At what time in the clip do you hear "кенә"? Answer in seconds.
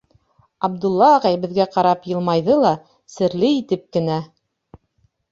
3.99-4.17